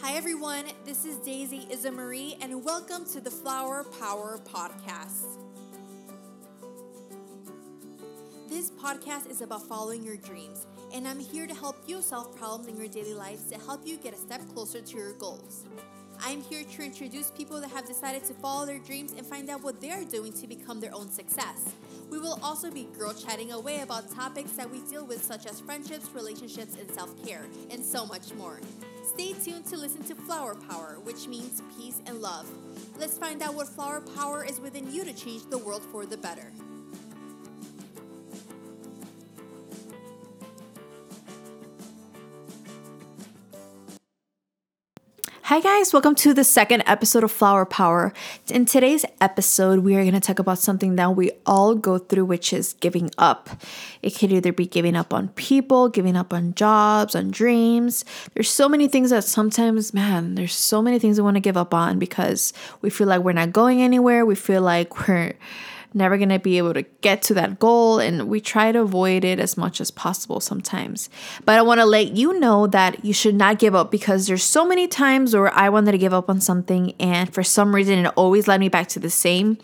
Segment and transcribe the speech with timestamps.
[0.00, 0.64] Hi, everyone.
[0.84, 5.26] This is Daisy Isamarie, and welcome to the Flower Power Podcast.
[8.48, 12.68] This podcast is about following your dreams, and I'm here to help you solve problems
[12.68, 15.64] in your daily lives to help you get a step closer to your goals.
[16.20, 19.64] I'm here to introduce people that have decided to follow their dreams and find out
[19.64, 21.74] what they are doing to become their own success.
[22.08, 25.58] We will also be girl chatting away about topics that we deal with, such as
[25.58, 28.60] friendships, relationships, and self care, and so much more.
[29.18, 32.46] Stay tuned to listen to Flower Power, which means peace and love.
[33.00, 36.16] Let's find out what flower power is within you to change the world for the
[36.16, 36.52] better.
[45.48, 48.12] Hi, guys, welcome to the second episode of Flower Power.
[48.50, 52.26] In today's episode, we are going to talk about something that we all go through,
[52.26, 53.48] which is giving up.
[54.02, 58.04] It could either be giving up on people, giving up on jobs, on dreams.
[58.34, 61.56] There's so many things that sometimes, man, there's so many things we want to give
[61.56, 62.52] up on because
[62.82, 64.26] we feel like we're not going anywhere.
[64.26, 65.32] We feel like we're
[65.94, 67.98] never going to be able to get to that goal.
[67.98, 71.08] And we try to avoid it as much as possible sometimes.
[71.44, 74.44] But I want to let you know that you should not give up because there's
[74.44, 76.94] so many times where I wanted to give up on something.
[77.00, 79.58] And for some reason, it always led me back to the same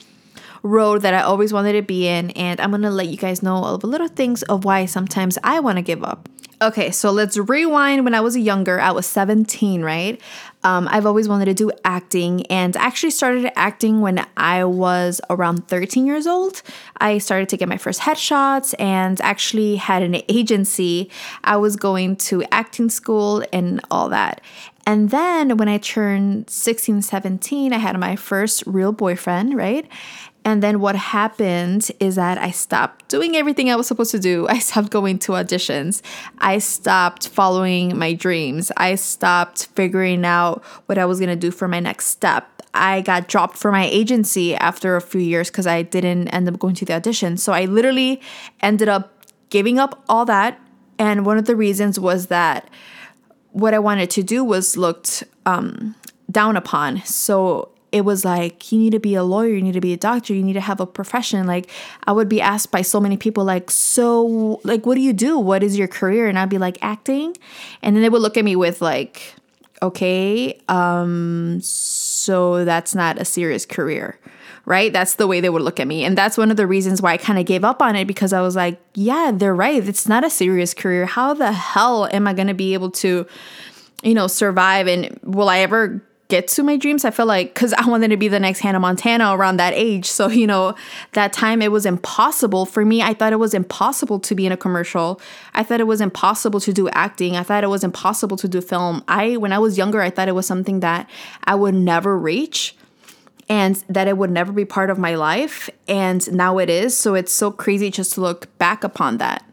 [0.62, 2.30] road that I always wanted to be in.
[2.30, 5.38] And I'm going to let you guys know all the little things of why sometimes
[5.44, 6.28] I want to give up.
[6.64, 8.04] Okay, so let's rewind.
[8.04, 10.18] When I was younger, I was 17, right?
[10.62, 15.68] Um, I've always wanted to do acting and actually started acting when I was around
[15.68, 16.62] 13 years old.
[16.96, 21.10] I started to get my first headshots and actually had an agency.
[21.44, 24.40] I was going to acting school and all that.
[24.86, 29.86] And then when I turned 16, 17, I had my first real boyfriend, right?
[30.44, 34.46] And then what happened is that I stopped doing everything I was supposed to do.
[34.48, 36.02] I stopped going to auditions.
[36.38, 38.70] I stopped following my dreams.
[38.76, 42.62] I stopped figuring out what I was going to do for my next step.
[42.74, 46.58] I got dropped from my agency after a few years because I didn't end up
[46.58, 47.36] going to the audition.
[47.36, 48.20] So I literally
[48.60, 50.60] ended up giving up all that.
[50.98, 52.68] And one of the reasons was that
[53.52, 55.94] what I wanted to do was looked um,
[56.30, 57.02] down upon.
[57.04, 59.96] So it was like you need to be a lawyer you need to be a
[59.96, 61.46] doctor you need to have a profession.
[61.46, 61.70] Like
[62.08, 65.38] i would be asked by so many people like so like what do you do?
[65.38, 66.26] What is your career?
[66.26, 67.36] And i'd be like acting.
[67.82, 69.36] And then they would look at me with like
[69.80, 74.18] okay um so that's not a serious career
[74.66, 74.94] right?
[74.94, 76.06] That's the way they would look at me.
[76.06, 78.32] And that's one of the reasons why i kind of gave up on it because
[78.32, 81.06] i was like yeah they're right it's not a serious career.
[81.06, 83.24] How the hell am i going to be able to
[84.02, 84.88] you know survive?
[84.88, 87.04] And will i ever get to my dreams.
[87.04, 90.06] I feel like because I wanted to be the next Hannah Montana around that age.
[90.06, 90.74] So, you know,
[91.12, 93.02] that time it was impossible for me.
[93.02, 95.20] I thought it was impossible to be in a commercial.
[95.54, 97.36] I thought it was impossible to do acting.
[97.36, 99.04] I thought it was impossible to do film.
[99.08, 101.08] I, when I was younger, I thought it was something that
[101.44, 102.76] I would never reach
[103.48, 105.68] and that it would never be part of my life.
[105.86, 106.96] And now it is.
[106.96, 109.44] So it's so crazy just to look back upon that.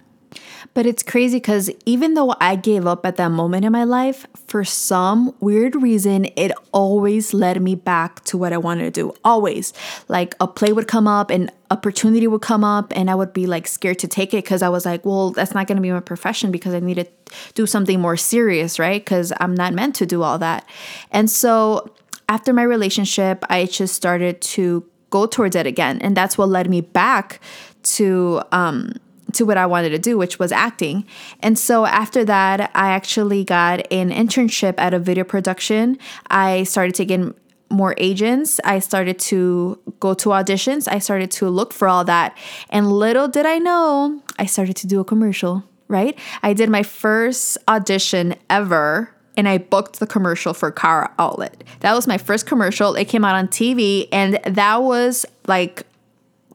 [0.73, 4.25] But it's crazy because even though I gave up at that moment in my life,
[4.47, 9.13] for some weird reason, it always led me back to what I wanted to do.
[9.23, 9.73] Always.
[10.07, 13.47] Like a play would come up and opportunity would come up and I would be
[13.47, 15.91] like scared to take it because I was like, well, that's not going to be
[15.91, 17.07] my profession because I need to
[17.53, 19.03] do something more serious, right?
[19.03, 20.67] Because I'm not meant to do all that.
[21.11, 21.93] And so
[22.27, 25.99] after my relationship, I just started to go towards it again.
[26.01, 27.39] And that's what led me back
[27.83, 28.93] to, um,
[29.35, 31.05] to what I wanted to do, which was acting.
[31.41, 35.97] And so after that, I actually got an internship at a video production.
[36.29, 37.33] I started taking
[37.69, 38.59] more agents.
[38.63, 40.87] I started to go to auditions.
[40.91, 42.37] I started to look for all that.
[42.69, 46.17] And little did I know, I started to do a commercial, right?
[46.43, 51.63] I did my first audition ever and I booked the commercial for Car Outlet.
[51.79, 52.95] That was my first commercial.
[52.95, 55.83] It came out on TV and that was like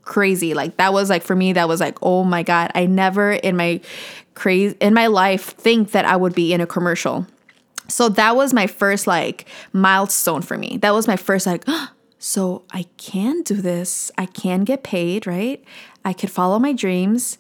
[0.07, 0.55] crazy.
[0.55, 3.57] Like that was like for me that was like oh my god, I never in
[3.57, 3.83] my
[4.35, 7.27] crazy in my life think that I would be in a commercial.
[7.89, 10.79] So that was my first like milestone for me.
[10.79, 14.11] That was my first like oh, so I can do this.
[14.17, 15.63] I can get paid, right?
[16.05, 17.37] I could follow my dreams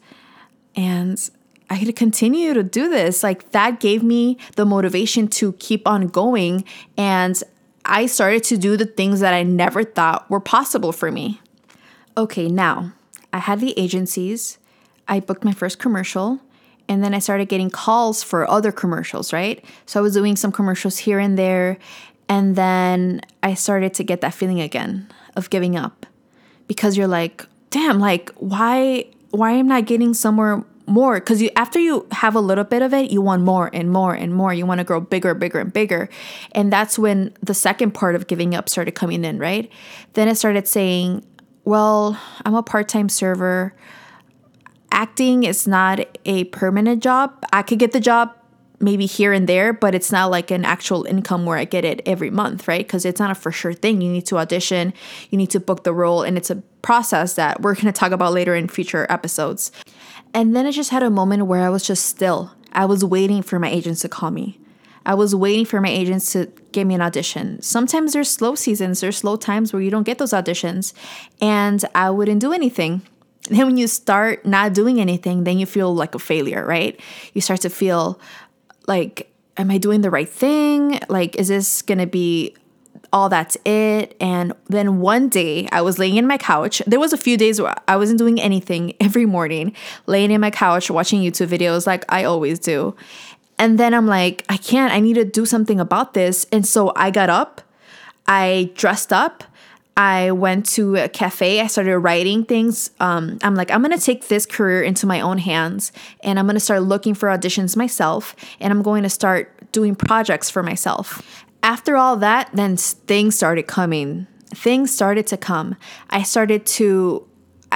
[0.74, 1.30] and
[1.70, 3.22] I could continue to do this.
[3.22, 6.64] Like that gave me the motivation to keep on going
[6.98, 7.42] and
[7.88, 11.40] I started to do the things that I never thought were possible for me.
[12.16, 12.92] Okay, now
[13.32, 14.58] I had the agencies,
[15.06, 16.40] I booked my first commercial,
[16.88, 19.62] and then I started getting calls for other commercials, right?
[19.84, 21.78] So I was doing some commercials here and there,
[22.28, 26.06] and then I started to get that feeling again of giving up
[26.66, 31.50] because you're like, damn, like why why am I not getting somewhere more because you
[31.56, 34.54] after you have a little bit of it, you want more and more and more.
[34.54, 36.08] You want to grow bigger, bigger, and bigger.
[36.52, 39.70] And that's when the second part of giving up started coming in, right?
[40.14, 41.24] Then it started saying,
[41.66, 43.74] Well, I'm a part-time server.
[44.92, 47.44] Acting is not a permanent job.
[47.52, 48.32] I could get the job
[48.78, 52.02] maybe here and there, but it's not like an actual income where I get it
[52.06, 52.86] every month, right?
[52.86, 54.00] Because it's not a for sure thing.
[54.00, 54.94] You need to audition,
[55.30, 58.12] you need to book the role, and it's a process that we're going to talk
[58.12, 59.72] about later in future episodes.
[60.32, 62.52] And then I just had a moment where I was just still.
[62.70, 64.60] I was waiting for my agents to call me.
[65.06, 67.62] I was waiting for my agents to give me an audition.
[67.62, 70.92] Sometimes there's slow seasons, there's slow times where you don't get those auditions,
[71.40, 73.02] and I wouldn't do anything.
[73.48, 76.98] Then when you start not doing anything, then you feel like a failure, right?
[77.32, 78.20] You start to feel
[78.88, 80.98] like, am I doing the right thing?
[81.08, 82.56] Like, is this gonna be
[83.12, 84.16] all that's it.
[84.20, 86.82] And then one day I was laying in my couch.
[86.86, 89.74] There was a few days where I wasn't doing anything every morning,
[90.06, 92.94] laying in my couch watching YouTube videos like I always do.
[93.58, 96.46] And then I'm like, I can't, I need to do something about this.
[96.52, 97.62] And so I got up,
[98.26, 99.44] I dressed up,
[99.96, 101.60] I went to a cafe.
[101.60, 102.90] I started writing things.
[103.00, 106.60] Um, I'm like, I'm gonna take this career into my own hands and I'm gonna
[106.60, 111.44] start looking for auditions myself and I'm going to start doing projects for myself.
[111.62, 114.26] After all that, then things started coming.
[114.54, 115.76] Things started to come.
[116.10, 117.26] I started to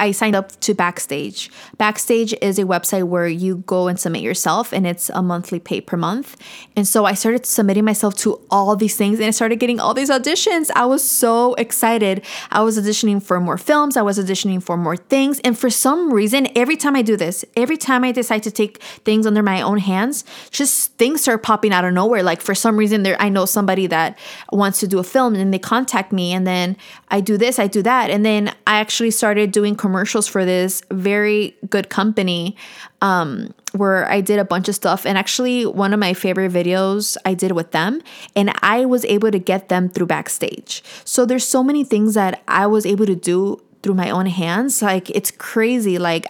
[0.01, 1.51] I signed up to Backstage.
[1.77, 5.79] Backstage is a website where you go and submit yourself, and it's a monthly pay
[5.79, 6.35] per month.
[6.75, 9.93] And so I started submitting myself to all these things, and I started getting all
[9.93, 10.71] these auditions.
[10.75, 12.25] I was so excited.
[12.49, 15.39] I was auditioning for more films, I was auditioning for more things.
[15.41, 18.81] And for some reason, every time I do this, every time I decide to take
[19.05, 22.23] things under my own hands, just things start popping out of nowhere.
[22.23, 24.17] Like for some reason, there I know somebody that
[24.51, 26.75] wants to do a film, and they contact me, and then
[27.09, 29.90] I do this, I do that, and then I actually started doing commercials
[30.27, 32.55] for this very good company
[33.01, 35.05] um, where I did a bunch of stuff.
[35.05, 38.01] And actually, one of my favorite videos I did with them,
[38.35, 40.83] and I was able to get them through backstage.
[41.05, 44.81] So there's so many things that I was able to do through my own hands.
[44.81, 45.97] Like, it's crazy.
[45.97, 46.25] Like,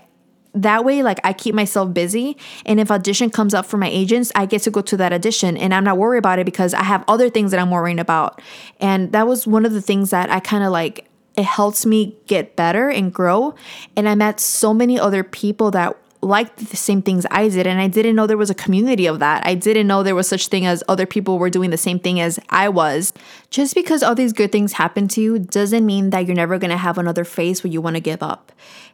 [0.54, 2.36] that way like i keep myself busy
[2.66, 5.56] and if audition comes up for my agents i get to go to that audition
[5.56, 8.42] and i'm not worried about it because i have other things that i'm worrying about
[8.80, 12.16] and that was one of the things that i kind of like it helps me
[12.28, 13.56] get better and grow.
[13.96, 17.80] And I met so many other people that liked the same things I did and
[17.80, 19.46] I didn't know there was a community of that.
[19.46, 22.20] I didn't know there was such thing as other people were doing the same thing
[22.20, 23.12] as I was.
[23.50, 26.72] Just because all these good things happen to you doesn't mean that you're never going
[26.72, 28.52] to have another phase where you want to give up.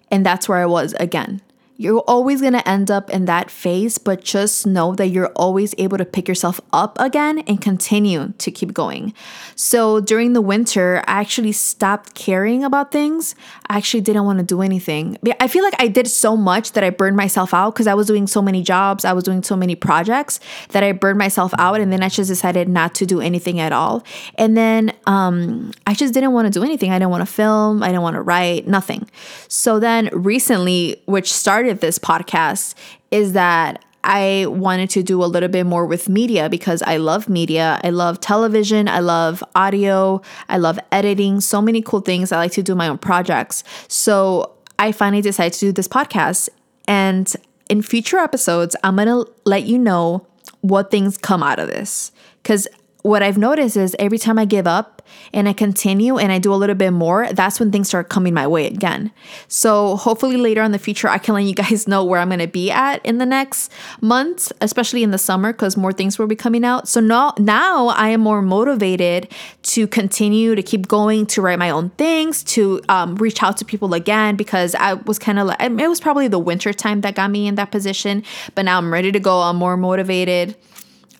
[0.10, 1.42] And that's where I was again.
[1.79, 5.75] You're always going to end up in that phase, but just know that you're always
[5.77, 9.13] able to pick yourself up again and continue to keep going.
[9.56, 13.35] So during the winter, I actually stopped caring about things.
[13.68, 15.18] I actually didn't want to do anything.
[15.39, 18.07] I feel like I did so much that I burned myself out because I was
[18.07, 20.39] doing so many jobs, I was doing so many projects
[20.69, 21.79] that I burned myself out.
[21.79, 24.03] And then I just decided not to do anything at all.
[24.35, 26.91] And then um, I just didn't want to do anything.
[26.91, 29.07] I didn't want to film, I didn't want to write, nothing.
[29.47, 32.75] So then recently, which started started this podcast
[33.12, 37.28] is that I wanted to do a little bit more with media because I love
[37.28, 37.81] media.
[37.84, 38.88] I love television.
[38.88, 40.22] I love audio.
[40.48, 41.42] I love editing.
[41.42, 42.31] So many cool things.
[42.31, 43.66] I like to do my own projects.
[43.90, 46.48] So I finally decided to do this podcast.
[46.88, 47.34] And
[47.70, 50.25] in future episodes, I'm going to let you know
[50.62, 52.13] what things come out of this.
[52.44, 52.66] Because
[53.04, 54.94] what I've noticed is every time I give up,
[55.34, 58.34] and I continue and I do a little bit more, that's when things start coming
[58.34, 59.12] my way again.
[59.48, 62.39] So hopefully later in the future, I can let you guys know where I'm going
[62.39, 66.27] to be at in the next months, especially in the summer, because more things will
[66.27, 66.88] be coming out.
[66.89, 69.32] So now, now I am more motivated
[69.63, 73.66] to continue to keep going, to write my own things, to um, reach out to
[73.66, 77.16] people again, because I was kind of like, it was probably the winter time that
[77.16, 78.24] got me in that position,
[78.56, 79.42] but now I'm ready to go.
[79.42, 80.56] I'm more motivated.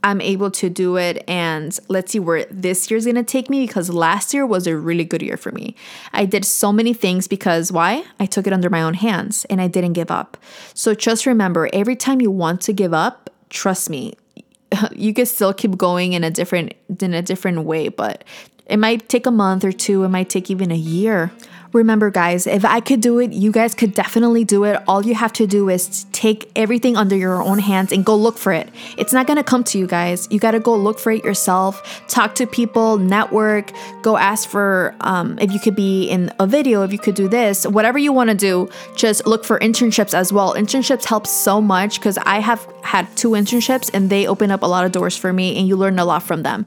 [0.03, 3.89] I'm able to do it and let's see where this year's gonna take me because
[3.89, 5.75] last year was a really good year for me.
[6.13, 8.03] I did so many things because why?
[8.19, 10.37] I took it under my own hands and I didn't give up.
[10.73, 14.13] So just remember every time you want to give up, trust me,
[14.91, 18.23] you can still keep going in a different in a different way, but
[18.67, 21.31] it might take a month or two, it might take even a year.
[21.74, 24.81] Remember, guys, if I could do it, you guys could definitely do it.
[24.88, 28.38] All you have to do is take everything under your own hands and go look
[28.38, 28.69] for it.
[28.97, 30.27] It's not gonna come to you guys.
[30.31, 33.71] You gotta go look for it yourself, talk to people, network,
[34.01, 37.27] go ask for um, if you could be in a video, if you could do
[37.27, 40.53] this, whatever you wanna do, just look for internships as well.
[40.55, 44.67] Internships help so much because I have had two internships and they open up a
[44.67, 46.65] lot of doors for me and you learn a lot from them.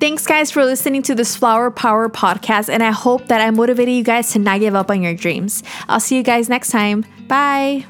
[0.00, 2.68] Thanks, guys, for listening to this Flower Power podcast.
[2.68, 5.64] And I hope that I motivated you guys to not give up on your dreams.
[5.88, 7.04] I'll see you guys next time.
[7.26, 7.84] Bye.